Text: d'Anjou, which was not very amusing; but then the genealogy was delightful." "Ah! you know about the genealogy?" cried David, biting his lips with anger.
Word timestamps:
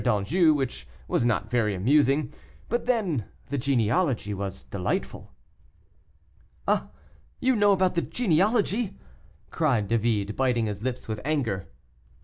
d'Anjou, 0.03 0.51
which 0.55 0.87
was 1.07 1.23
not 1.23 1.51
very 1.51 1.75
amusing; 1.75 2.33
but 2.69 2.87
then 2.87 3.25
the 3.49 3.57
genealogy 3.59 4.33
was 4.33 4.63
delightful." 4.63 5.31
"Ah! 6.67 6.89
you 7.39 7.55
know 7.55 7.71
about 7.71 7.93
the 7.93 8.01
genealogy?" 8.01 8.97
cried 9.51 9.87
David, 9.87 10.35
biting 10.35 10.65
his 10.65 10.81
lips 10.81 11.07
with 11.07 11.21
anger. 11.23 11.67